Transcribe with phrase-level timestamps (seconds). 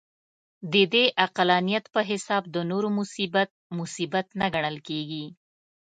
[0.73, 5.25] د دې عقلانیت په حساب د نورو مصیبت، مصیبت نه ګڼل کېږي.